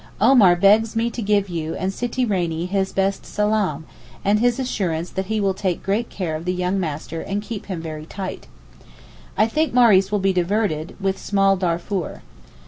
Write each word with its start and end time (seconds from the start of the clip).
Omar 0.19 0.55
begs 0.55 0.95
me 0.95 1.11
to 1.11 1.21
give 1.21 1.47
you 1.47 1.75
and 1.75 1.93
Sitti 1.93 2.25
Rainie 2.25 2.65
his 2.65 2.91
best 2.91 3.23
salaam, 3.23 3.85
and 4.25 4.39
his 4.39 4.57
assurance 4.59 5.11
that 5.11 5.27
he 5.27 5.39
will 5.39 5.53
take 5.53 5.83
great 5.83 6.09
care 6.09 6.35
of 6.35 6.45
the 6.45 6.53
young 6.53 6.79
master 6.79 7.21
and 7.21 7.39
'keep 7.39 7.67
him 7.67 7.83
very 7.83 8.07
tight.' 8.07 8.47
I 9.37 9.45
think 9.45 9.75
Maurice 9.75 10.11
will 10.11 10.17
be 10.17 10.33
diverted 10.33 10.95
with 10.99 11.19
small 11.19 11.55
Darfour. 11.55 12.23